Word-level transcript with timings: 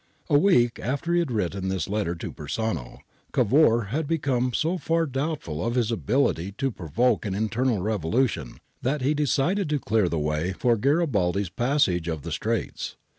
A 0.31 0.37
week 0.39 0.79
after 0.79 1.13
he 1.13 1.19
had 1.19 1.29
written 1.31 1.67
this 1.67 1.87
letter 1.87 2.15
to 2.15 2.31
Persano, 2.33 3.01
Cavour 3.33 3.89
had 3.91 4.07
become 4.07 4.51
so 4.51 4.79
far 4.79 5.05
doubtful 5.05 5.63
of 5.63 5.75
his 5.75 5.91
ability 5.91 6.53
to 6.53 6.71
provoke 6.71 7.23
an 7.23 7.35
internal 7.35 7.77
revolution, 7.83 8.57
that 8.81 9.03
he 9.03 9.13
decided 9.13 9.69
to 9.69 9.77
clear 9.79 10.09
the 10.09 10.17
way 10.17 10.53
for 10.53 10.75
Garibaldi's 10.75 11.49
passage 11.49 12.07
of 12.07 12.23
the 12.23 12.31
Straits. 12.31 12.95